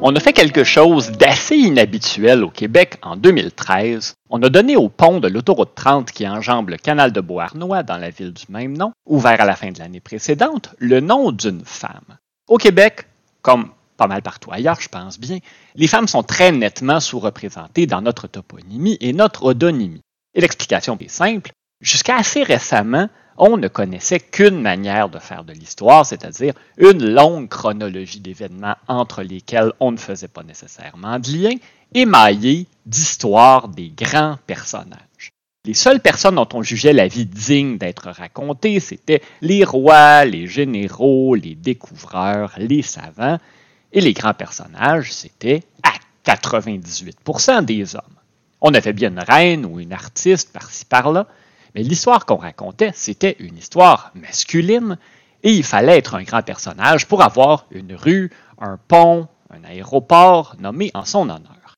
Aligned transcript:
On 0.00 0.14
a 0.14 0.20
fait 0.20 0.32
quelque 0.32 0.62
chose 0.62 1.10
d'assez 1.10 1.56
inhabituel 1.56 2.44
au 2.44 2.50
Québec 2.50 2.98
en 3.02 3.16
2013. 3.16 4.14
On 4.30 4.40
a 4.44 4.48
donné 4.48 4.76
au 4.76 4.88
pont 4.88 5.18
de 5.18 5.26
l'autoroute 5.26 5.74
30 5.74 6.12
qui 6.12 6.28
enjambe 6.28 6.68
le 6.68 6.76
canal 6.76 7.10
de 7.10 7.20
Beauharnois 7.20 7.82
dans 7.82 7.96
la 7.96 8.10
ville 8.10 8.32
du 8.32 8.44
même 8.48 8.76
nom, 8.76 8.92
ouvert 9.06 9.40
à 9.40 9.44
la 9.44 9.56
fin 9.56 9.72
de 9.72 9.78
l'année 9.80 9.98
précédente, 9.98 10.72
le 10.78 11.00
nom 11.00 11.32
d'une 11.32 11.64
femme. 11.64 12.16
Au 12.46 12.58
Québec, 12.58 13.08
comme 13.42 13.70
pas 13.96 14.06
mal 14.06 14.22
partout 14.22 14.52
ailleurs, 14.52 14.80
je 14.80 14.88
pense 14.88 15.18
bien, 15.18 15.38
les 15.74 15.88
femmes 15.88 16.06
sont 16.06 16.22
très 16.22 16.52
nettement 16.52 17.00
sous-représentées 17.00 17.86
dans 17.86 18.00
notre 18.00 18.28
toponymie 18.28 18.98
et 19.00 19.12
notre 19.12 19.46
odonymie. 19.46 20.02
Et 20.32 20.40
l'explication 20.40 20.96
est 21.00 21.08
simple. 21.08 21.50
Jusqu'à 21.80 22.18
assez 22.18 22.44
récemment, 22.44 23.08
on 23.38 23.56
ne 23.56 23.68
connaissait 23.68 24.20
qu'une 24.20 24.60
manière 24.60 25.08
de 25.08 25.18
faire 25.18 25.44
de 25.44 25.52
l'histoire, 25.52 26.04
c'est-à-dire 26.04 26.54
une 26.76 27.08
longue 27.08 27.48
chronologie 27.48 28.20
d'événements 28.20 28.76
entre 28.88 29.22
lesquels 29.22 29.72
on 29.80 29.92
ne 29.92 29.96
faisait 29.96 30.28
pas 30.28 30.42
nécessairement 30.42 31.18
de 31.18 31.30
lien, 31.30 31.54
émaillée 31.94 32.66
d'histoires 32.84 33.68
des 33.68 33.90
grands 33.90 34.38
personnages. 34.46 35.32
Les 35.64 35.74
seules 35.74 36.00
personnes 36.00 36.36
dont 36.36 36.48
on 36.54 36.62
jugeait 36.62 36.92
la 36.92 37.08
vie 37.08 37.26
digne 37.26 37.78
d'être 37.78 38.10
racontée, 38.10 38.80
c'étaient 38.80 39.22
les 39.40 39.64
rois, 39.64 40.24
les 40.24 40.46
généraux, 40.46 41.34
les 41.34 41.54
découvreurs, 41.54 42.54
les 42.58 42.82
savants, 42.82 43.38
et 43.92 44.00
les 44.00 44.12
grands 44.12 44.34
personnages, 44.34 45.12
c'était 45.12 45.62
à 45.82 45.92
98% 46.36 47.64
des 47.64 47.94
hommes. 47.94 48.02
On 48.60 48.74
avait 48.74 48.92
bien 48.92 49.10
une 49.10 49.20
reine 49.20 49.64
ou 49.64 49.78
une 49.80 49.92
artiste 49.92 50.52
par-ci 50.52 50.84
par-là, 50.84 51.26
mais 51.74 51.82
l'histoire 51.82 52.26
qu'on 52.26 52.36
racontait, 52.36 52.92
c'était 52.94 53.36
une 53.38 53.56
histoire 53.56 54.12
masculine 54.14 54.98
et 55.42 55.52
il 55.52 55.64
fallait 55.64 55.98
être 55.98 56.14
un 56.14 56.22
grand 56.22 56.42
personnage 56.42 57.06
pour 57.06 57.22
avoir 57.22 57.66
une 57.70 57.94
rue, 57.94 58.30
un 58.58 58.78
pont, 58.88 59.28
un 59.50 59.64
aéroport 59.64 60.56
nommé 60.58 60.90
en 60.94 61.04
son 61.04 61.30
honneur. 61.30 61.74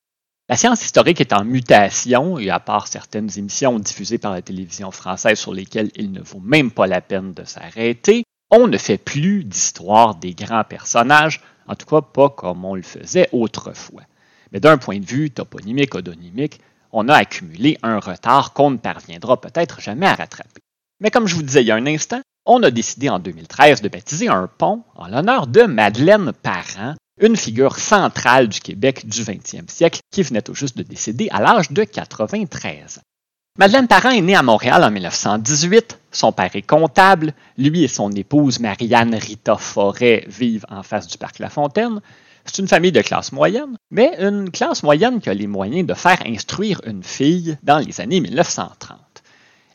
La 0.49 0.57
science 0.57 0.85
historique 0.85 1.21
est 1.21 1.33
en 1.33 1.45
mutation 1.45 2.39
et 2.39 2.51
à 2.51 2.59
part 2.59 2.89
certaines 2.89 3.31
émissions 3.39 3.79
diffusées 3.79 4.19
par 4.19 4.33
la 4.33 4.43
télévision 4.43 4.91
française 4.91 5.39
sur 5.39 5.55
lesquelles 5.55 5.93
il 5.95 6.11
ne 6.11 6.21
vaut 6.21 6.41
même 6.41 6.73
pas 6.73 6.89
la 6.89 7.01
peine 7.01 7.35
de 7.35 7.45
s'arrêter, 7.45 8.25
on 8.51 8.67
ne 8.67 8.77
fait 8.77 8.99
plus 8.99 9.45
d'histoire 9.45 10.17
des 10.17 10.35
grands 10.35 10.65
personnages, 10.65 11.41
en 11.69 11.77
tout 11.77 11.87
cas 11.87 12.01
pas 12.01 12.31
comme 12.31 12.65
on 12.65 12.75
le 12.75 12.83
faisait 12.83 13.29
autrefois. 13.31 14.03
Mais 14.51 14.59
d'un 14.59 14.77
point 14.77 14.99
de 14.99 15.07
vue 15.07 15.31
toponymique, 15.31 15.95
odonymique, 15.95 16.61
on 16.93 17.09
a 17.09 17.15
accumulé 17.15 17.79
un 17.83 17.99
retard 17.99 18.53
qu'on 18.53 18.71
ne 18.71 18.77
parviendra 18.77 19.41
peut-être 19.41 19.81
jamais 19.81 20.07
à 20.07 20.15
rattraper. 20.15 20.61
Mais 21.01 21.11
comme 21.11 21.27
je 21.27 21.35
vous 21.35 21.43
disais 21.43 21.63
il 21.63 21.67
y 21.67 21.71
a 21.71 21.77
un 21.77 21.87
instant, 21.87 22.21
on 22.47 22.63
a 22.63 22.71
décidé 22.71 23.09
en 23.09 23.19
2013 23.19 23.83
de 23.83 23.89
baptiser 23.89 24.29
un 24.29 24.47
pont 24.47 24.83
en 24.95 25.09
l'honneur 25.09 25.47
de 25.47 25.63
Madeleine 25.63 26.33
Parent, 26.33 26.95
une 27.21 27.37
figure 27.37 27.79
centrale 27.79 28.49
du 28.49 28.61
Québec 28.61 29.07
du 29.07 29.23
20e 29.23 29.71
siècle 29.71 30.01
qui 30.11 30.23
venait 30.23 30.43
tout 30.43 30.55
juste 30.55 30.77
de 30.77 30.83
décéder 30.83 31.29
à 31.31 31.41
l'âge 31.41 31.71
de 31.71 31.85
93 31.85 32.99
ans. 32.99 33.03
Madeleine 33.59 33.89
Parent 33.89 34.11
est 34.11 34.23
née 34.23 34.37
à 34.37 34.43
Montréal 34.43 34.83
en 34.85 34.91
1918. 34.91 35.99
Son 36.13 36.33
père 36.33 36.55
est 36.55 36.63
comptable. 36.63 37.35
Lui 37.59 37.85
et 37.85 37.89
son 37.89 38.11
épouse 38.13 38.59
Marianne 38.59 39.15
Rita 39.15 39.57
Forêt 39.57 40.25
vivent 40.29 40.65
en 40.71 40.83
face 40.83 41.09
du 41.09 41.19
parc 41.19 41.41
La 41.41 41.51
Fontaine. 41.51 42.01
C'est 42.45 42.59
une 42.59 42.69
famille 42.69 42.93
de 42.93 43.03
classe 43.03 43.33
moyenne, 43.33 43.77
mais 43.91 44.17
une 44.19 44.51
classe 44.51 44.83
moyenne 44.83 45.21
qui 45.21 45.31
a 45.31 45.35
les 45.35 45.47
moyens 45.47 45.87
de 45.87 45.95
faire 45.95 46.23
instruire 46.27 46.81
une 46.87 47.03
fille 47.03 47.59
dans 47.63 47.79
les 47.79 48.01
années 48.01 48.21
1930. 48.21 48.99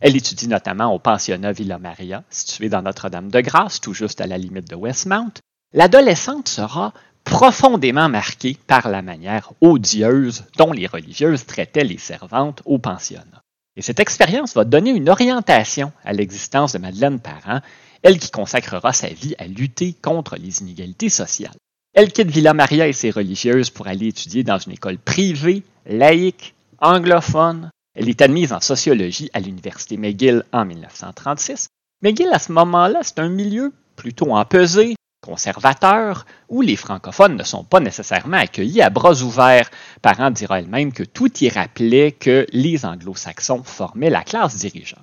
Elle 0.01 0.15
étudie 0.15 0.47
notamment 0.47 0.93
au 0.93 0.99
pensionnat 0.99 1.51
Villa 1.51 1.79
Maria, 1.79 2.23
situé 2.29 2.69
dans 2.69 2.81
Notre-Dame-de-Grâce, 2.81 3.79
tout 3.79 3.93
juste 3.93 4.21
à 4.21 4.27
la 4.27 4.37
limite 4.37 4.69
de 4.69 4.75
Westmount. 4.75 5.31
L'adolescente 5.73 6.47
sera 6.47 6.93
profondément 7.23 8.07
marquée 8.07 8.57
par 8.67 8.89
la 8.89 9.01
manière 9.01 9.51
odieuse 9.61 10.45
dont 10.57 10.71
les 10.71 10.87
religieuses 10.87 11.45
traitaient 11.45 11.83
les 11.83 11.97
servantes 11.97 12.61
au 12.65 12.77
pensionnat. 12.77 13.41
Et 13.77 13.81
cette 13.81 13.99
expérience 13.99 14.53
va 14.53 14.63
donner 14.63 14.91
une 14.91 15.09
orientation 15.09 15.91
à 16.03 16.13
l'existence 16.13 16.73
de 16.73 16.77
Madeleine 16.77 17.19
Parent, 17.19 17.61
elle 18.03 18.19
qui 18.19 18.31
consacrera 18.31 18.93
sa 18.93 19.07
vie 19.07 19.35
à 19.37 19.47
lutter 19.47 19.93
contre 19.93 20.35
les 20.35 20.61
inégalités 20.61 21.09
sociales. 21.09 21.55
Elle 21.95 22.11
quitte 22.11 22.29
Villa 22.29 22.53
Maria 22.53 22.89
et 22.89 22.93
ses 22.93 23.09
religieuses 23.09 23.69
pour 23.69 23.87
aller 23.87 24.07
étudier 24.07 24.43
dans 24.43 24.57
une 24.57 24.73
école 24.73 24.97
privée, 24.97 25.63
laïque, 25.85 26.53
anglophone. 26.81 27.69
Elle 27.95 28.09
est 28.09 28.21
admise 28.21 28.51
en 28.51 28.59
sociologie 28.59 29.29
à 29.31 29.39
l'Université 29.39 29.95
McGill 29.95 30.43
en 30.51 30.65
1936. 30.65 31.69
McGill, 32.01 32.27
à 32.33 32.39
ce 32.39 32.51
moment-là, 32.51 32.99
c'est 33.01 33.19
un 33.19 33.29
milieu 33.29 33.71
plutôt 33.95 34.35
empesé, 34.35 34.95
conservateur, 35.25 36.25
où 36.49 36.61
les 36.61 36.75
francophones 36.75 37.37
ne 37.37 37.43
sont 37.43 37.63
pas 37.63 37.79
nécessairement 37.79 38.35
accueillis 38.35 38.81
à 38.81 38.89
bras 38.89 39.21
ouverts. 39.21 39.69
Parent 40.01 40.31
dira 40.31 40.59
elle-même 40.59 40.91
que 40.91 41.03
tout 41.03 41.31
y 41.41 41.47
rappelait 41.47 42.11
que 42.11 42.45
les 42.51 42.85
anglo-saxons 42.85 43.63
formaient 43.63 44.09
la 44.09 44.23
classe 44.23 44.57
dirigeante. 44.57 44.99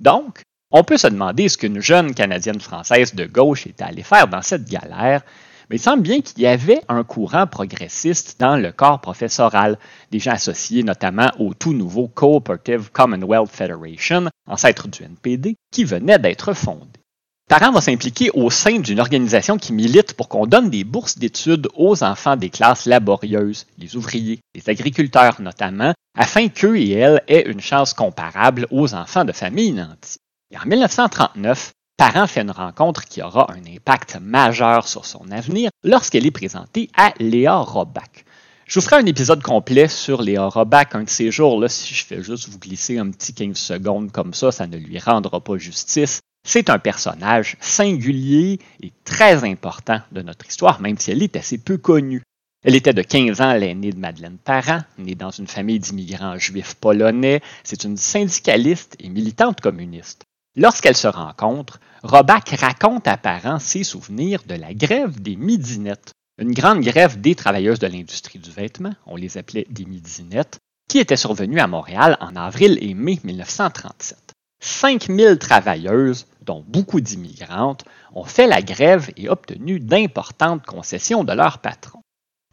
Donc, 0.00 0.42
on 0.70 0.84
peut 0.84 0.98
se 0.98 1.06
demander 1.06 1.48
ce 1.48 1.56
qu'une 1.56 1.80
jeune 1.80 2.12
Canadienne 2.14 2.60
française 2.60 3.14
de 3.14 3.24
gauche 3.24 3.66
était 3.66 3.84
allée 3.84 4.02
faire 4.02 4.28
dans 4.28 4.42
cette 4.42 4.68
galère, 4.68 5.22
mais 5.68 5.76
il 5.76 5.80
semble 5.80 6.02
bien 6.02 6.20
qu'il 6.20 6.40
y 6.40 6.46
avait 6.46 6.80
un 6.88 7.02
courant 7.04 7.46
progressiste 7.46 8.38
dans 8.38 8.56
le 8.56 8.72
corps 8.72 9.00
professoral, 9.00 9.78
des 10.10 10.18
gens 10.18 10.32
associés 10.32 10.82
notamment 10.82 11.30
au 11.38 11.54
tout 11.54 11.72
nouveau 11.72 12.08
Cooperative 12.08 12.90
Commonwealth 12.92 13.50
Federation, 13.50 14.28
ancêtre 14.46 14.88
du 14.88 15.02
NPD, 15.02 15.56
qui 15.72 15.84
venait 15.84 16.18
d'être 16.18 16.52
fondé. 16.52 16.86
Parent 17.48 17.70
va 17.70 17.80
s'impliquer 17.80 18.30
au 18.34 18.50
sein 18.50 18.80
d'une 18.80 18.98
organisation 18.98 19.56
qui 19.56 19.72
milite 19.72 20.14
pour 20.14 20.28
qu'on 20.28 20.48
donne 20.48 20.68
des 20.68 20.82
bourses 20.82 21.16
d'études 21.16 21.68
aux 21.76 22.02
enfants 22.02 22.34
des 22.34 22.50
classes 22.50 22.86
laborieuses, 22.86 23.66
les 23.78 23.94
ouvriers, 23.94 24.40
les 24.56 24.68
agriculteurs 24.68 25.40
notamment, 25.40 25.94
afin 26.18 26.48
qu'eux 26.48 26.76
et 26.76 26.90
elles 26.90 27.22
aient 27.28 27.48
une 27.48 27.60
chance 27.60 27.94
comparable 27.94 28.66
aux 28.72 28.94
enfants 28.94 29.24
de 29.24 29.30
familles 29.30 29.74
nantis. 29.74 30.16
Et 30.50 30.58
en 30.58 30.66
1939, 30.66 31.72
Parent 31.96 32.26
fait 32.26 32.42
une 32.42 32.50
rencontre 32.50 33.06
qui 33.06 33.22
aura 33.22 33.50
un 33.50 33.74
impact 33.74 34.18
majeur 34.20 34.86
sur 34.86 35.06
son 35.06 35.30
avenir 35.30 35.70
lorsqu'elle 35.82 36.26
est 36.26 36.30
présentée 36.30 36.90
à 36.94 37.14
Léa 37.18 37.56
Robach. 37.56 38.26
Je 38.66 38.78
vous 38.78 38.84
ferai 38.84 38.96
un 38.96 39.06
épisode 39.06 39.42
complet 39.42 39.88
sur 39.88 40.20
Léa 40.20 40.46
Robach 40.46 40.94
un 40.94 41.04
de 41.04 41.08
ces 41.08 41.30
jours. 41.30 41.58
Là, 41.58 41.70
si 41.70 41.94
je 41.94 42.04
fais 42.04 42.22
juste 42.22 42.50
vous 42.50 42.58
glisser 42.58 42.98
un 42.98 43.10
petit 43.10 43.32
15 43.32 43.56
secondes 43.56 44.12
comme 44.12 44.34
ça, 44.34 44.52
ça 44.52 44.66
ne 44.66 44.76
lui 44.76 44.98
rendra 44.98 45.40
pas 45.40 45.56
justice. 45.56 46.20
C'est 46.46 46.68
un 46.68 46.78
personnage 46.78 47.56
singulier 47.60 48.58
et 48.82 48.92
très 49.04 49.44
important 49.44 50.02
de 50.12 50.20
notre 50.20 50.46
histoire, 50.46 50.82
même 50.82 50.98
si 50.98 51.12
elle 51.12 51.22
est 51.22 51.36
assez 51.36 51.56
peu 51.56 51.78
connue. 51.78 52.22
Elle 52.62 52.74
était 52.74 52.92
de 52.92 53.00
15 53.00 53.40
ans 53.40 53.54
l'aînée 53.54 53.92
de 53.92 53.98
Madeleine 53.98 54.36
Parent, 54.36 54.80
née 54.98 55.14
dans 55.14 55.30
une 55.30 55.46
famille 55.46 55.78
d'immigrants 55.78 56.36
juifs 56.36 56.74
polonais. 56.74 57.40
C'est 57.64 57.84
une 57.84 57.96
syndicaliste 57.96 58.96
et 59.00 59.08
militante 59.08 59.62
communiste. 59.62 60.26
Lorsqu'elles 60.56 60.96
se 60.96 61.06
rencontrent, 61.06 61.80
Robac 62.02 62.48
raconte 62.58 63.06
à 63.06 63.18
Parent 63.18 63.58
ses 63.58 63.84
souvenirs 63.84 64.42
de 64.46 64.54
la 64.54 64.72
grève 64.72 65.20
des 65.20 65.36
midinettes, 65.36 66.12
une 66.38 66.52
grande 66.52 66.80
grève 66.80 67.20
des 67.20 67.34
travailleuses 67.34 67.78
de 67.78 67.86
l'industrie 67.86 68.38
du 68.38 68.50
vêtement, 68.50 68.94
on 69.04 69.16
les 69.16 69.36
appelait 69.36 69.66
des 69.68 69.84
midinettes, 69.84 70.58
qui 70.88 70.98
était 70.98 71.16
survenue 71.16 71.60
à 71.60 71.66
Montréal 71.66 72.16
en 72.20 72.36
avril 72.36 72.78
et 72.80 72.94
mai 72.94 73.18
1937. 73.22 74.32
5000 74.60 75.38
travailleuses, 75.38 76.26
dont 76.40 76.64
beaucoup 76.66 77.02
d'immigrantes, 77.02 77.84
ont 78.14 78.24
fait 78.24 78.46
la 78.46 78.62
grève 78.62 79.10
et 79.18 79.28
obtenu 79.28 79.78
d'importantes 79.78 80.64
concessions 80.64 81.22
de 81.22 81.34
leurs 81.34 81.58
patrons. 81.58 82.02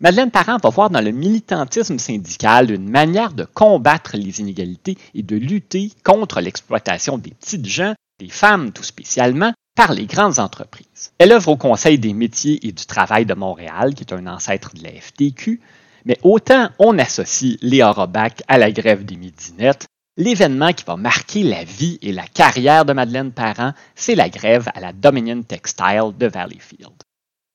Madeleine 0.03 0.31
Parent 0.31 0.57
va 0.61 0.69
voir 0.69 0.89
dans 0.89 0.99
le 0.99 1.11
militantisme 1.11 1.97
syndical 1.97 2.71
une 2.71 2.89
manière 2.89 3.31
de 3.31 3.45
combattre 3.45 4.17
les 4.17 4.41
inégalités 4.41 4.97
et 5.15 5.23
de 5.23 5.37
lutter 5.37 5.93
contre 6.03 6.41
l'exploitation 6.41 7.17
des 7.17 7.31
petites 7.31 7.65
gens, 7.65 7.95
des 8.19 8.27
femmes 8.27 8.73
tout 8.73 8.83
spécialement, 8.83 9.53
par 9.77 9.93
les 9.93 10.05
grandes 10.05 10.39
entreprises. 10.39 11.13
Elle 11.19 11.31
œuvre 11.31 11.47
au 11.53 11.55
Conseil 11.55 11.99
des 11.99 12.11
métiers 12.11 12.59
et 12.67 12.73
du 12.73 12.85
travail 12.85 13.25
de 13.25 13.33
Montréal, 13.33 13.95
qui 13.95 14.03
est 14.03 14.11
un 14.11 14.27
ancêtre 14.27 14.71
de 14.75 14.83
la 14.83 14.91
FTQ, 14.91 15.61
mais 16.03 16.19
autant 16.21 16.67
on 16.79 16.99
associe 16.99 17.57
Léa 17.61 17.93
Robach 17.93 18.43
à 18.49 18.57
la 18.57 18.73
grève 18.73 19.05
des 19.05 19.15
midinettes, 19.15 19.85
l'événement 20.17 20.73
qui 20.73 20.83
va 20.83 20.97
marquer 20.97 21.43
la 21.43 21.63
vie 21.63 21.97
et 22.01 22.11
la 22.11 22.27
carrière 22.27 22.83
de 22.83 22.91
Madeleine 22.91 23.31
Parent, 23.31 23.71
c'est 23.95 24.15
la 24.15 24.27
grève 24.27 24.67
à 24.75 24.81
la 24.81 24.91
Dominion 24.91 25.43
Textile 25.43 26.11
de 26.19 26.27
Valleyfield. 26.27 26.91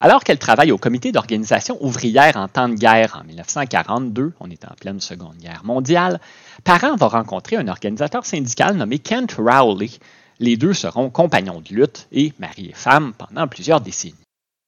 Alors 0.01 0.23
qu'elle 0.23 0.39
travaille 0.39 0.71
au 0.71 0.79
comité 0.79 1.11
d'organisation 1.11 1.77
ouvrière 1.85 2.37
en 2.37 2.47
temps 2.47 2.69
de 2.69 2.77
guerre 2.77 3.19
en 3.21 3.25
1942, 3.25 4.33
on 4.39 4.49
est 4.49 4.65
en 4.65 4.75
pleine 4.81 5.01
Seconde 5.01 5.39
Guerre 5.39 5.65
mondiale, 5.65 6.21
Parent 6.63 6.95
va 6.95 7.09
rencontrer 7.09 7.57
un 7.57 7.67
organisateur 7.67 8.25
syndical 8.25 8.77
nommé 8.77 9.01
Kent 9.01 9.35
Rowley. 9.39 9.91
Les 10.39 10.57
deux 10.57 10.73
seront 10.73 11.11
compagnons 11.11 11.61
de 11.61 11.75
lutte 11.75 12.07
et 12.13 12.33
mari 12.39 12.69
et 12.71 12.75
femme 12.75 13.13
pendant 13.19 13.49
plusieurs 13.49 13.81
décennies. 13.81 14.15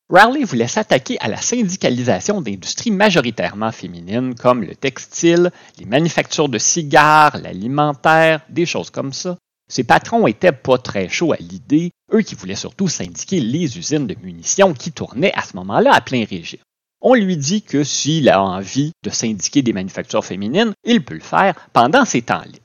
Rowley 0.08 0.42
voulait 0.42 0.66
s'attaquer 0.66 1.16
à 1.20 1.28
la 1.28 1.36
syndicalisation 1.36 2.40
d'industries 2.40 2.90
majoritairement 2.90 3.70
féminines 3.70 4.34
comme 4.34 4.64
le 4.64 4.74
textile, 4.74 5.52
les 5.78 5.84
manufactures 5.84 6.48
de 6.48 6.58
cigares, 6.58 7.36
l'alimentaire, 7.36 8.40
des 8.48 8.66
choses 8.66 8.90
comme 8.90 9.12
ça, 9.12 9.36
ses 9.70 9.84
patrons 9.84 10.26
étaient 10.26 10.52
pas 10.52 10.78
très 10.78 11.08
chauds 11.08 11.32
à 11.32 11.36
l'idée, 11.36 11.92
eux 12.12 12.22
qui 12.22 12.34
voulaient 12.34 12.56
surtout 12.56 12.88
syndiquer 12.88 13.40
les 13.40 13.78
usines 13.78 14.08
de 14.08 14.16
munitions 14.20 14.74
qui 14.74 14.90
tournaient 14.90 15.32
à 15.34 15.42
ce 15.42 15.56
moment-là 15.56 15.94
à 15.94 16.00
plein 16.00 16.24
régime. 16.28 16.60
on 17.00 17.14
lui 17.14 17.38
dit 17.38 17.62
que 17.62 17.82
s'il 17.82 18.28
a 18.28 18.42
envie 18.42 18.92
de 19.02 19.10
syndiquer 19.10 19.62
des 19.62 19.72
manufactures 19.72 20.24
féminines, 20.24 20.74
il 20.84 21.02
peut 21.02 21.14
le 21.14 21.20
faire 21.20 21.54
pendant 21.72 22.04
ses 22.04 22.20
temps 22.20 22.42
libres. 22.42 22.58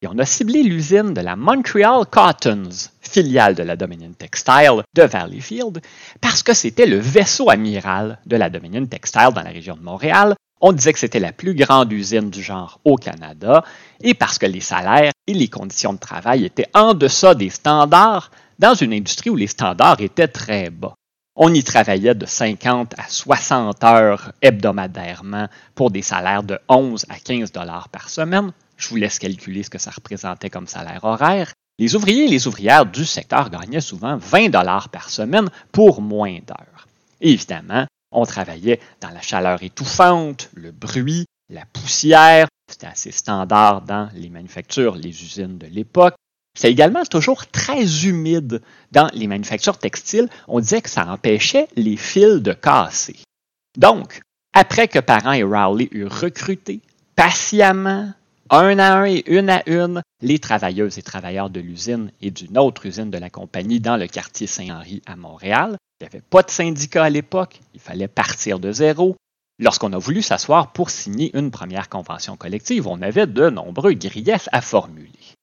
Et 0.00 0.06
on 0.06 0.18
a 0.18 0.24
ciblé 0.24 0.62
l'usine 0.62 1.12
de 1.12 1.20
la 1.20 1.36
Montreal 1.36 2.06
Cottons, 2.10 2.70
filiale 3.00 3.54
de 3.54 3.62
la 3.62 3.76
Dominion 3.76 4.12
Textile 4.12 4.82
de 4.94 5.02
Valleyfield, 5.02 5.80
parce 6.20 6.42
que 6.42 6.54
c'était 6.54 6.86
le 6.86 6.98
vaisseau 6.98 7.50
amiral 7.50 8.18
de 8.24 8.36
la 8.36 8.48
Dominion 8.48 8.86
Textile 8.86 9.30
dans 9.34 9.42
la 9.42 9.50
région 9.50 9.76
de 9.76 9.82
Montréal. 9.82 10.34
On 10.60 10.72
disait 10.72 10.92
que 10.92 10.98
c'était 10.98 11.20
la 11.20 11.32
plus 11.32 11.54
grande 11.54 11.92
usine 11.92 12.30
du 12.30 12.42
genre 12.42 12.80
au 12.84 12.96
Canada, 12.96 13.64
et 14.00 14.14
parce 14.14 14.38
que 14.38 14.46
les 14.46 14.60
salaires 14.60 15.12
et 15.26 15.34
les 15.34 15.48
conditions 15.48 15.92
de 15.92 15.98
travail 15.98 16.44
étaient 16.44 16.68
en 16.74 16.94
deçà 16.94 17.34
des 17.34 17.50
standards 17.50 18.30
dans 18.58 18.74
une 18.74 18.92
industrie 18.92 19.30
où 19.30 19.36
les 19.36 19.46
standards 19.46 20.00
étaient 20.00 20.28
très 20.28 20.70
bas. 20.70 20.94
On 21.36 21.54
y 21.54 21.62
travaillait 21.62 22.16
de 22.16 22.26
50 22.26 22.94
à 22.98 23.08
60 23.08 23.84
heures 23.84 24.32
hebdomadairement 24.42 25.46
pour 25.76 25.92
des 25.92 26.02
salaires 26.02 26.42
de 26.42 26.58
11 26.68 27.06
à 27.08 27.18
15 27.20 27.52
dollars 27.52 27.88
par 27.90 28.10
semaine, 28.10 28.52
je 28.78 28.88
vous 28.88 28.96
laisse 28.96 29.18
calculer 29.18 29.62
ce 29.64 29.70
que 29.70 29.78
ça 29.78 29.90
représentait 29.90 30.50
comme 30.50 30.68
salaire 30.68 31.04
horaire. 31.04 31.52
Les 31.78 31.94
ouvriers 31.94 32.24
et 32.24 32.28
les 32.28 32.46
ouvrières 32.46 32.86
du 32.86 33.04
secteur 33.04 33.50
gagnaient 33.50 33.80
souvent 33.80 34.16
20 34.16 34.48
dollars 34.48 34.88
par 34.88 35.10
semaine 35.10 35.48
pour 35.72 36.00
moins 36.00 36.38
d'heures. 36.46 36.86
Évidemment, 37.20 37.86
on 38.12 38.24
travaillait 38.24 38.80
dans 39.00 39.10
la 39.10 39.20
chaleur 39.20 39.62
étouffante, 39.62 40.50
le 40.54 40.72
bruit, 40.72 41.26
la 41.50 41.64
poussière. 41.66 42.48
C'était 42.70 42.86
assez 42.86 43.10
standard 43.10 43.82
dans 43.82 44.10
les 44.14 44.28
manufactures, 44.28 44.96
les 44.96 45.10
usines 45.10 45.58
de 45.58 45.66
l'époque. 45.66 46.14
C'est 46.58 46.70
également 46.70 47.04
toujours 47.04 47.46
très 47.46 48.06
humide 48.06 48.62
dans 48.90 49.08
les 49.14 49.26
manufactures 49.26 49.78
textiles. 49.78 50.28
On 50.48 50.60
disait 50.60 50.82
que 50.82 50.90
ça 50.90 51.06
empêchait 51.06 51.68
les 51.76 51.96
fils 51.96 52.42
de 52.42 52.52
casser. 52.52 53.16
Donc, 53.76 54.20
après 54.52 54.88
que 54.88 54.98
Parent 54.98 55.32
et 55.32 55.44
Rowley 55.44 55.88
eurent 55.92 56.20
recruté 56.20 56.80
patiemment 57.14 58.12
un 58.50 58.78
à 58.78 58.98
un 58.98 59.04
et 59.04 59.24
une 59.26 59.50
à 59.50 59.62
une, 59.68 60.02
les 60.22 60.38
travailleuses 60.38 60.98
et 60.98 61.02
travailleurs 61.02 61.50
de 61.50 61.60
l'usine 61.60 62.12
et 62.20 62.30
d'une 62.30 62.58
autre 62.58 62.86
usine 62.86 63.10
de 63.10 63.18
la 63.18 63.30
compagnie 63.30 63.80
dans 63.80 63.96
le 63.96 64.06
quartier 64.06 64.46
Saint-Henri 64.46 65.02
à 65.06 65.16
Montréal. 65.16 65.76
Il 66.00 66.04
n'y 66.04 66.08
avait 66.08 66.24
pas 66.24 66.42
de 66.42 66.50
syndicat 66.50 67.04
à 67.04 67.10
l'époque, 67.10 67.60
il 67.74 67.80
fallait 67.80 68.08
partir 68.08 68.58
de 68.58 68.72
zéro. 68.72 69.16
Lorsqu'on 69.58 69.92
a 69.92 69.98
voulu 69.98 70.22
s'asseoir 70.22 70.72
pour 70.72 70.90
signer 70.90 71.36
une 71.36 71.50
première 71.50 71.88
convention 71.88 72.36
collective, 72.36 72.86
on 72.86 73.02
avait 73.02 73.26
de 73.26 73.50
nombreux 73.50 73.92
griefs 73.92 74.48
à 74.52 74.60
formuler. 74.60 75.34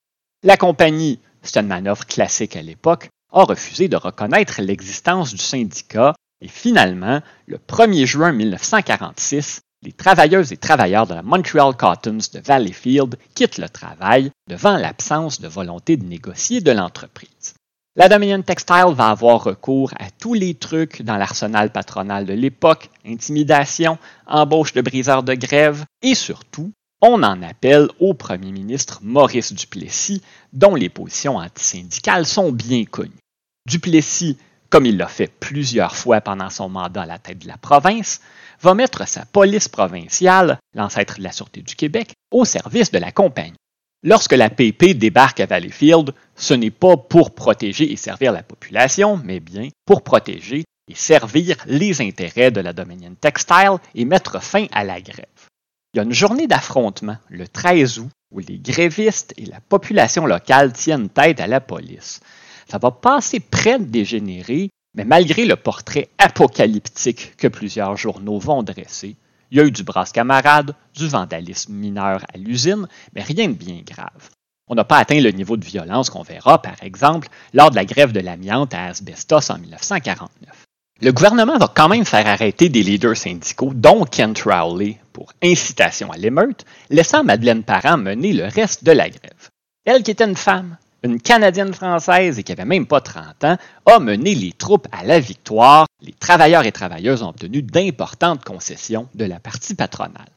La 0.44 0.58
compagnie, 0.58 1.20
c'est 1.42 1.60
une 1.60 1.68
manœuvre 1.68 2.06
classique 2.06 2.56
à 2.56 2.62
l'époque, 2.62 3.10
a 3.34 3.44
refusé 3.44 3.88
de 3.88 3.98
reconnaître 3.98 4.62
l'existence 4.62 5.34
du 5.34 5.42
syndicat 5.42 6.14
et 6.42 6.48
finalement, 6.48 7.22
le 7.48 7.58
1er 7.58 8.06
juin 8.06 8.32
1946, 8.32 9.62
les 9.86 9.92
travailleuses 9.92 10.52
et 10.52 10.58
travailleurs 10.58 11.06
de 11.06 11.14
la 11.14 11.22
Montreal 11.22 11.76
Cottons 11.78 12.18
de 12.18 12.40
Valleyfield 12.40 13.18
quittent 13.36 13.60
le 13.60 13.70
travail 13.70 14.32
devant 14.50 14.78
l'absence 14.78 15.40
de 15.40 15.48
volonté 15.48 15.96
de 15.96 16.06
négocier 16.06 16.60
de 16.60 16.72
l'entreprise. 16.72 17.54
La 17.96 18.10
Dominion 18.10 18.42
Textile 18.42 18.94
va 18.94 19.10
avoir 19.10 19.44
recours 19.44 19.94
à 20.00 20.10
tous 20.10 20.34
les 20.34 20.56
trucs 20.56 21.04
dans 21.04 21.18
l'arsenal 21.18 21.72
patronal 21.72 22.26
de 22.26 22.34
l'époque, 22.34 22.90
intimidation, 23.06 23.98
embauche 24.26 24.74
de 24.74 24.82
briseurs 24.82 25.24
de 25.24 25.36
grève 25.36 25.86
et 26.02 26.16
surtout, 26.16 26.72
on 27.02 27.22
en 27.22 27.44
appelle 27.44 27.88
au 28.00 28.16
premier 28.16 28.52
ministre 28.52 29.00
Maurice 29.04 29.54
Duplessis, 29.54 30.24
dont 30.52 30.74
les 30.74 30.90
positions 30.90 31.38
antisyndicales 31.38 32.26
sont 32.26 32.52
bien 32.52 32.86
connues. 32.86 33.12
Duplessis, 33.68 34.38
comme 34.76 34.88
il 34.88 34.98
l'a 34.98 35.08
fait 35.08 35.32
plusieurs 35.40 35.96
fois 35.96 36.20
pendant 36.20 36.50
son 36.50 36.68
mandat 36.68 37.04
à 37.04 37.06
la 37.06 37.18
tête 37.18 37.40
de 37.40 37.48
la 37.48 37.56
province, 37.56 38.20
va 38.62 38.74
mettre 38.74 39.08
sa 39.08 39.24
police 39.24 39.70
provinciale, 39.70 40.60
l'ancêtre 40.74 41.18
de 41.18 41.24
la 41.24 41.32
Sûreté 41.32 41.62
du 41.62 41.78
Québec, 41.78 42.12
au 42.30 42.44
service 42.44 42.92
de 42.92 42.98
la 42.98 43.14
compagnie. 43.14 43.56
Lorsque 44.04 44.34
la 44.34 44.50
PP 44.50 44.98
débarque 44.98 45.40
à 45.40 45.46
Valleyfield, 45.46 46.14
ce 46.36 46.54
n'est 46.54 46.72
pas 46.72 46.98
pour 46.98 47.34
protéger 47.34 47.90
et 47.90 47.96
servir 47.96 48.34
la 48.34 48.44
population, 48.44 49.16
mais 49.24 49.40
bien 49.40 49.70
pour 49.86 50.02
protéger 50.02 50.66
et 50.90 50.96
servir 50.96 51.56
les 51.68 52.02
intérêts 52.02 52.52
de 52.52 52.60
la 52.60 52.74
Dominion 52.74 53.16
Textile 53.16 53.78
et 53.96 54.04
mettre 54.04 54.44
fin 54.44 54.66
à 54.74 54.84
la 54.84 55.00
grève. 55.00 55.48
Il 55.94 56.00
y 56.00 56.00
a 56.02 56.04
une 56.04 56.12
journée 56.12 56.48
d'affrontement, 56.48 57.16
le 57.30 57.48
13 57.48 58.00
août, 58.00 58.10
où 58.30 58.40
les 58.40 58.58
grévistes 58.58 59.34
et 59.38 59.46
la 59.46 59.62
population 59.62 60.26
locale 60.26 60.74
tiennent 60.74 61.08
tête 61.08 61.40
à 61.40 61.48
la 61.48 61.62
police. 61.62 62.20
Ça 62.68 62.78
va 62.78 62.92
passer 62.92 63.40
près 63.40 63.80
de 63.80 63.86
dégénérer 63.86 64.70
mais 64.96 65.04
malgré 65.04 65.46
le 65.46 65.58
portrait 65.58 66.08
apocalyptique 66.18 67.36
que 67.38 67.48
plusieurs 67.48 67.98
journaux 67.98 68.40
vont 68.40 68.64
dresser, 68.64 69.18
il 69.52 69.58
y 69.58 69.62
a 69.62 69.66
eu 69.66 69.72
du 69.72 69.84
brasse 69.84 70.12
camarade, 70.12 70.74
du 70.96 71.08
vandalisme 71.08 71.74
mineur 71.74 72.26
à 72.34 72.38
l'usine, 72.38 72.88
mais 73.14 73.22
rien 73.22 73.50
de 73.50 73.54
bien 73.54 73.82
grave. 73.86 74.30
On 74.68 74.74
n'a 74.74 74.86
pas 74.86 74.98
atteint 74.98 75.20
le 75.20 75.30
niveau 75.32 75.58
de 75.58 75.66
violence 75.66 76.10
qu'on 76.10 76.24
verra, 76.24 76.62
par 76.62 76.82
exemple, 76.82 77.28
lors 77.54 77.70
de 77.70 77.76
la 77.76 77.86
grève 77.86 78.14
de 78.14 78.22
l'amiante 78.22 78.74
à 78.74 78.86
Asbestos 78.86 79.52
en 79.52 79.60
1949. 79.60 80.64
Le 81.02 81.12
gouvernement 81.12 81.58
va 81.58 81.68
quand 81.68 81.90
même 81.90 82.06
faire 82.06 82.26
arrêter 82.26 82.70
des 82.70 82.82
leaders 82.82 83.18
syndicaux, 83.18 83.74
dont 83.76 84.06
Kent 84.06 84.44
Rowley, 84.44 84.98
pour 85.12 85.34
incitation 85.44 86.10
à 86.12 86.18
l'émeute, 86.18 86.66
laissant 86.90 87.24
Madeleine 87.24 87.64
Parent 87.64 87.98
mener 87.98 88.32
le 88.32 88.46
reste 88.46 88.86
de 88.86 88.92
la 88.92 89.10
grève. 89.10 89.50
Elle 89.84 90.04
qui 90.04 90.12
était 90.12 90.24
une 90.24 90.38
femme, 90.38 90.78
une 91.06 91.22
Canadienne 91.22 91.74
française 91.74 92.40
et 92.40 92.44
qui 92.44 92.52
avait 92.52 92.66
même 92.66 92.88
pas 92.88 93.02
30 93.02 93.44
ans, 93.44 93.58
a 93.86 94.00
mené 94.00 94.36
les 94.36 94.52
troupes 94.52 94.88
à 94.92 95.04
la 95.04 95.20
victoire. 95.20 95.88
Les 96.02 96.14
travailleurs 96.14 96.66
et 96.66 96.72
travailleuses 96.72 97.24
ont 97.24 97.30
obtenu 97.30 97.62
d'importantes 97.62 98.44
concessions 98.44 99.08
de 99.16 99.26
la 99.26 99.40
partie 99.40 99.76
patronale. 99.76 100.30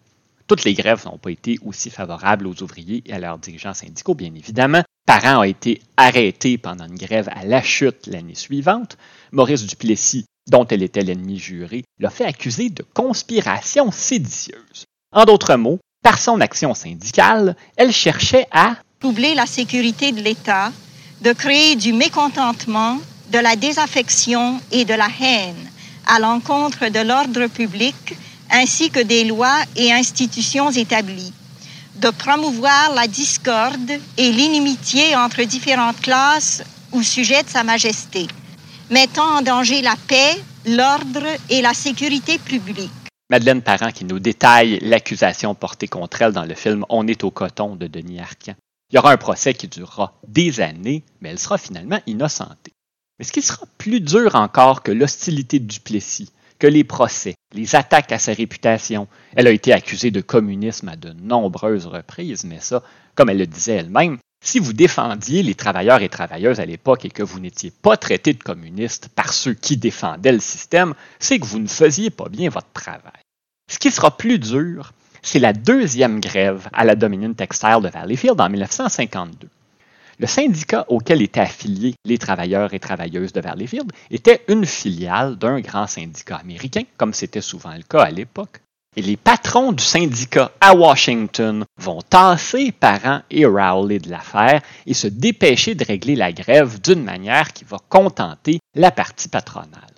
Toutes 0.46 0.64
les 0.64 0.74
grèves 0.74 1.04
n'ont 1.04 1.18
pas 1.18 1.30
été 1.30 1.58
aussi 1.64 1.90
favorables 1.90 2.46
aux 2.46 2.62
ouvriers 2.62 3.02
et 3.04 3.12
à 3.12 3.18
leurs 3.18 3.38
dirigeants 3.38 3.74
syndicaux, 3.74 4.14
bien 4.14 4.34
évidemment. 4.34 4.82
Parent 5.06 5.40
a 5.40 5.48
été 5.48 5.82
arrêté 5.96 6.56
pendant 6.56 6.86
une 6.86 6.96
grève 6.96 7.28
à 7.34 7.44
la 7.44 7.62
chute 7.62 8.06
l'année 8.06 8.34
suivante. 8.34 8.96
Maurice 9.32 9.66
Duplessis, 9.66 10.24
dont 10.50 10.66
elle 10.66 10.82
était 10.82 11.02
l'ennemi 11.02 11.38
juré, 11.38 11.84
l'a 11.98 12.10
fait 12.10 12.24
accuser 12.24 12.70
de 12.70 12.84
conspiration 12.94 13.90
séditieuse. 13.90 14.84
En 15.12 15.24
d'autres 15.24 15.56
mots, 15.56 15.80
par 16.02 16.18
son 16.18 16.40
action 16.40 16.74
syndicale, 16.74 17.56
elle 17.76 17.92
cherchait 17.92 18.46
à 18.50 18.76
troubler 19.00 19.34
la 19.34 19.46
sécurité 19.46 20.12
de 20.12 20.20
l'État, 20.20 20.72
de 21.20 21.32
créer 21.32 21.76
du 21.76 21.92
mécontentement, 21.92 22.98
de 23.30 23.38
la 23.38 23.54
désaffection 23.54 24.60
et 24.72 24.84
de 24.84 24.94
la 24.94 25.08
haine 25.20 25.70
à 26.06 26.18
l'encontre 26.18 26.88
de 26.88 27.00
l'ordre 27.00 27.46
public 27.46 28.16
ainsi 28.50 28.90
que 28.90 29.00
des 29.00 29.24
lois 29.24 29.60
et 29.76 29.92
institutions 29.92 30.70
établies, 30.70 31.32
de 31.96 32.10
promouvoir 32.10 32.94
la 32.94 33.06
discorde 33.06 33.92
et 34.16 34.32
l'inimitié 34.32 35.14
entre 35.14 35.42
différentes 35.42 36.00
classes 36.00 36.64
ou 36.92 37.02
sujets 37.02 37.42
de 37.42 37.48
Sa 37.48 37.62
Majesté, 37.62 38.26
mettant 38.90 39.36
en 39.38 39.42
danger 39.42 39.82
la 39.82 39.94
paix, 40.08 40.42
l'ordre 40.66 41.26
et 41.50 41.60
la 41.60 41.74
sécurité 41.74 42.38
publique. 42.38 42.90
Madeleine 43.30 43.60
Parent 43.60 43.92
qui 43.92 44.06
nous 44.06 44.18
détaille 44.18 44.78
l'accusation 44.80 45.54
portée 45.54 45.88
contre 45.88 46.22
elle 46.22 46.32
dans 46.32 46.46
le 46.46 46.54
film 46.54 46.86
On 46.88 47.06
est 47.06 47.22
au 47.22 47.30
coton 47.30 47.76
de 47.76 47.86
Denis 47.86 48.20
Arcand. 48.20 48.54
Il 48.90 48.96
y 48.96 48.98
aura 48.98 49.12
un 49.12 49.16
procès 49.18 49.54
qui 49.54 49.68
durera 49.68 50.18
des 50.26 50.60
années, 50.60 51.04
mais 51.20 51.28
elle 51.30 51.38
sera 51.38 51.58
finalement 51.58 52.00
innocentée. 52.06 52.72
Mais 53.18 53.24
ce 53.24 53.32
qui 53.32 53.42
sera 53.42 53.66
plus 53.76 54.00
dur 54.00 54.34
encore 54.34 54.82
que 54.82 54.92
l'hostilité 54.92 55.58
de 55.58 55.66
Duplessis, 55.66 56.30
que 56.58 56.66
les 56.66 56.84
procès, 56.84 57.34
les 57.54 57.74
attaques 57.74 58.12
à 58.12 58.18
sa 58.18 58.32
réputation. 58.32 59.08
Elle 59.34 59.46
a 59.46 59.52
été 59.52 59.72
accusée 59.72 60.10
de 60.10 60.20
communisme 60.20 60.88
à 60.88 60.96
de 60.96 61.12
nombreuses 61.12 61.86
reprises, 61.86 62.44
mais 62.44 62.60
ça, 62.60 62.82
comme 63.14 63.30
elle 63.30 63.38
le 63.38 63.46
disait 63.46 63.76
elle-même, 63.76 64.18
si 64.44 64.58
vous 64.58 64.72
défendiez 64.72 65.42
les 65.42 65.54
travailleurs 65.54 66.02
et 66.02 66.08
travailleuses 66.08 66.60
à 66.60 66.66
l'époque 66.66 67.04
et 67.04 67.10
que 67.10 67.22
vous 67.22 67.40
n'étiez 67.40 67.70
pas 67.70 67.96
traité 67.96 68.32
de 68.32 68.42
communiste 68.42 69.08
par 69.08 69.32
ceux 69.32 69.54
qui 69.54 69.76
défendaient 69.76 70.32
le 70.32 70.40
système, 70.40 70.94
c'est 71.18 71.38
que 71.38 71.46
vous 71.46 71.58
ne 71.58 71.68
faisiez 71.68 72.10
pas 72.10 72.28
bien 72.28 72.48
votre 72.48 72.72
travail. 72.72 73.22
Ce 73.70 73.78
qui 73.78 73.90
sera 73.90 74.16
plus 74.16 74.38
dur, 74.38 74.92
c'est 75.28 75.38
la 75.38 75.52
deuxième 75.52 76.20
grève 76.20 76.70
à 76.72 76.86
la 76.86 76.94
Dominion 76.94 77.34
Textile 77.34 77.82
de 77.82 77.90
Valleyfield 77.90 78.40
en 78.40 78.48
1952. 78.48 79.46
Le 80.20 80.26
syndicat 80.26 80.86
auquel 80.88 81.20
étaient 81.20 81.40
affiliés 81.40 81.94
les 82.06 82.16
travailleurs 82.16 82.72
et 82.72 82.80
travailleuses 82.80 83.34
de 83.34 83.42
Valleyfield 83.42 83.92
était 84.10 84.42
une 84.48 84.64
filiale 84.64 85.36
d'un 85.36 85.60
grand 85.60 85.86
syndicat 85.86 86.36
américain, 86.36 86.84
comme 86.96 87.12
c'était 87.12 87.42
souvent 87.42 87.74
le 87.74 87.82
cas 87.82 88.04
à 88.04 88.10
l'époque. 88.10 88.62
Et 88.96 89.02
les 89.02 89.18
patrons 89.18 89.72
du 89.72 89.84
syndicat 89.84 90.50
à 90.62 90.74
Washington 90.74 91.62
vont 91.78 92.00
tasser 92.00 92.72
Parent 92.72 93.20
et 93.30 93.44
Rowley 93.44 93.98
de 93.98 94.10
l'affaire 94.10 94.62
et 94.86 94.94
se 94.94 95.08
dépêcher 95.08 95.74
de 95.74 95.84
régler 95.84 96.16
la 96.16 96.32
grève 96.32 96.80
d'une 96.80 97.04
manière 97.04 97.52
qui 97.52 97.64
va 97.64 97.76
contenter 97.90 98.60
la 98.74 98.90
partie 98.90 99.28
patronale. 99.28 99.94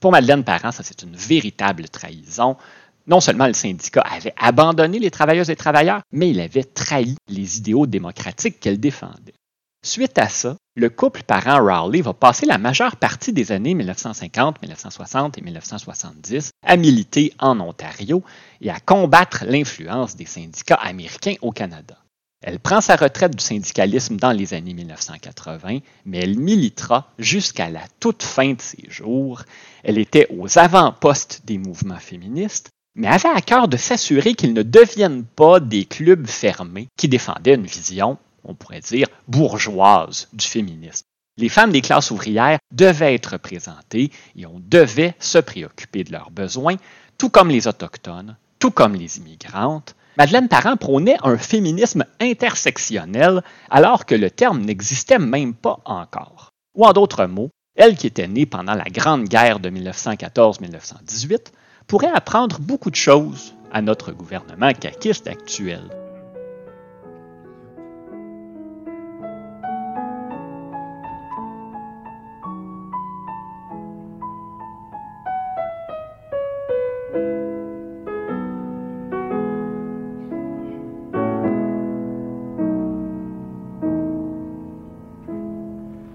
Pour 0.00 0.10
Madeleine 0.10 0.42
Parent, 0.42 0.72
ça 0.72 0.82
c'est 0.82 1.04
une 1.04 1.14
véritable 1.14 1.88
trahison 1.88 2.56
non 3.06 3.20
seulement 3.20 3.46
le 3.46 3.52
syndicat 3.52 4.02
avait 4.02 4.34
abandonné 4.36 4.98
les 4.98 5.10
travailleuses 5.10 5.50
et 5.50 5.56
travailleurs, 5.56 6.02
mais 6.12 6.30
il 6.30 6.40
avait 6.40 6.64
trahi 6.64 7.16
les 7.28 7.58
idéaux 7.58 7.86
démocratiques 7.86 8.60
qu'elle 8.60 8.80
défendait. 8.80 9.34
Suite 9.84 10.16
à 10.18 10.28
ça, 10.28 10.56
le 10.76 10.90
couple 10.90 11.24
parent-Rowley 11.24 12.02
va 12.02 12.14
passer 12.14 12.46
la 12.46 12.56
majeure 12.56 12.96
partie 12.96 13.32
des 13.32 13.50
années 13.50 13.74
1950, 13.74 14.62
1960 14.62 15.38
et 15.38 15.40
1970 15.42 16.50
à 16.64 16.76
militer 16.76 17.34
en 17.40 17.58
Ontario 17.58 18.22
et 18.60 18.70
à 18.70 18.78
combattre 18.78 19.44
l'influence 19.44 20.14
des 20.14 20.24
syndicats 20.24 20.76
américains 20.76 21.34
au 21.42 21.50
Canada. 21.50 21.96
Elle 22.42 22.58
prend 22.58 22.80
sa 22.80 22.96
retraite 22.96 23.36
du 23.36 23.42
syndicalisme 23.42 24.16
dans 24.16 24.32
les 24.32 24.54
années 24.54 24.74
1980, 24.74 25.78
mais 26.04 26.18
elle 26.18 26.38
militera 26.38 27.08
jusqu'à 27.18 27.68
la 27.68 27.82
toute 28.00 28.22
fin 28.22 28.52
de 28.52 28.60
ses 28.60 28.88
jours. 28.88 29.42
Elle 29.84 29.98
était 29.98 30.26
aux 30.30 30.58
avant-postes 30.58 31.42
des 31.44 31.58
mouvements 31.58 32.00
féministes, 32.00 32.70
mais 32.94 33.08
avait 33.08 33.28
à 33.28 33.40
cœur 33.40 33.68
de 33.68 33.76
s'assurer 33.76 34.34
qu'ils 34.34 34.54
ne 34.54 34.62
deviennent 34.62 35.24
pas 35.24 35.60
des 35.60 35.84
clubs 35.84 36.26
fermés 36.26 36.88
qui 36.96 37.08
défendaient 37.08 37.54
une 37.54 37.66
vision 37.66 38.18
on 38.44 38.54
pourrait 38.54 38.80
dire, 38.80 39.08
bourgeoise 39.28 40.28
du 40.32 40.46
féminisme. 40.46 41.06
Les 41.38 41.48
femmes 41.48 41.72
des 41.72 41.80
classes 41.80 42.10
ouvrières 42.10 42.58
devaient 42.72 43.14
être 43.14 43.32
représentées 43.32 44.10
et 44.36 44.46
on 44.46 44.60
devait 44.60 45.14
se 45.18 45.38
préoccuper 45.38 46.04
de 46.04 46.12
leurs 46.12 46.30
besoins, 46.30 46.76
tout 47.18 47.30
comme 47.30 47.48
les 47.48 47.68
autochtones, 47.68 48.36
tout 48.58 48.70
comme 48.70 48.94
les 48.94 49.18
immigrantes. 49.18 49.94
Madeleine 50.18 50.48
Parent 50.48 50.76
prônait 50.76 51.16
un 51.22 51.38
féminisme 51.38 52.04
intersectionnel 52.20 53.42
alors 53.70 54.04
que 54.04 54.14
le 54.14 54.30
terme 54.30 54.60
n'existait 54.60 55.18
même 55.18 55.54
pas 55.54 55.80
encore. 55.86 56.50
Ou 56.74 56.84
en 56.84 56.92
d'autres 56.92 57.24
mots, 57.24 57.50
elle 57.76 57.96
qui 57.96 58.08
était 58.08 58.28
née 58.28 58.44
pendant 58.44 58.74
la 58.74 58.84
Grande 58.84 59.24
Guerre 59.24 59.58
de 59.58 59.70
1914-1918 59.70 61.46
pourrait 61.92 62.08
apprendre 62.14 62.58
beaucoup 62.58 62.90
de 62.90 62.96
choses 62.96 63.52
à 63.70 63.82
notre 63.82 64.12
gouvernement 64.12 64.72
caquiste 64.72 65.26
actuel. 65.26 66.01